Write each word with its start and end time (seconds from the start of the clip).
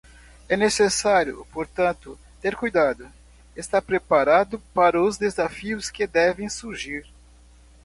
É 0.49 0.57
necessário, 0.57 1.45
portanto, 1.53 2.17
ter 2.41 2.55
cuidado, 2.55 3.07
estar 3.55 3.83
preparado 3.83 4.59
para 4.73 4.99
os 4.99 5.15
desafios 5.15 5.91
que 5.91 6.07
devem 6.07 6.49
surgir. 6.49 7.05